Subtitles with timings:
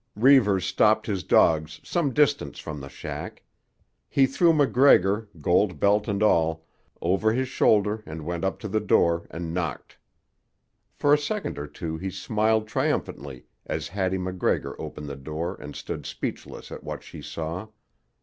[0.15, 3.43] Reivers stopped his dogs some distance from the shack.
[4.09, 6.65] He threw MacGregor, gold belt and all,
[7.01, 9.99] over his shoulder and went up to the door and knocked.
[10.91, 15.75] For a second or two he smiled triumphantly as Hattie MacGregor opened the door and
[15.75, 17.67] stood speechless at what she saw.